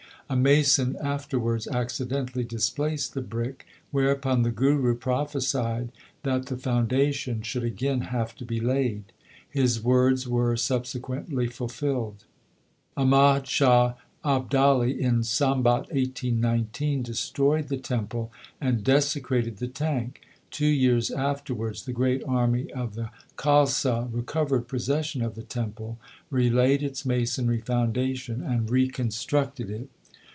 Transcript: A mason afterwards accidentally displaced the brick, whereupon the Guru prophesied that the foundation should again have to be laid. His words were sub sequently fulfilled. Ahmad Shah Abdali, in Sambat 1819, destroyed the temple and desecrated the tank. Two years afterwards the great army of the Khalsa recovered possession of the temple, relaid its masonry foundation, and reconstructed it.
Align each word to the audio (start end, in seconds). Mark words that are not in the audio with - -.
A 0.29 0.37
mason 0.37 0.95
afterwards 1.03 1.67
accidentally 1.67 2.45
displaced 2.45 3.13
the 3.13 3.21
brick, 3.21 3.65
whereupon 3.91 4.43
the 4.43 4.49
Guru 4.49 4.95
prophesied 4.95 5.91
that 6.23 6.45
the 6.45 6.55
foundation 6.55 7.41
should 7.41 7.65
again 7.65 7.99
have 7.99 8.33
to 8.37 8.45
be 8.45 8.61
laid. 8.61 9.03
His 9.49 9.83
words 9.83 10.29
were 10.29 10.55
sub 10.55 10.83
sequently 10.85 11.51
fulfilled. 11.51 12.23
Ahmad 12.95 13.45
Shah 13.45 13.95
Abdali, 14.23 14.97
in 14.97 15.23
Sambat 15.23 15.91
1819, 15.91 17.03
destroyed 17.03 17.67
the 17.67 17.75
temple 17.75 18.31
and 18.61 18.85
desecrated 18.85 19.57
the 19.57 19.67
tank. 19.67 20.21
Two 20.49 20.65
years 20.65 21.11
afterwards 21.11 21.83
the 21.83 21.91
great 21.91 22.23
army 22.25 22.71
of 22.71 22.95
the 22.95 23.09
Khalsa 23.35 24.07
recovered 24.13 24.69
possession 24.69 25.21
of 25.21 25.35
the 25.35 25.43
temple, 25.43 25.97
relaid 26.29 26.81
its 26.81 27.05
masonry 27.05 27.59
foundation, 27.59 28.41
and 28.41 28.69
reconstructed 28.71 29.69
it. 29.69 29.89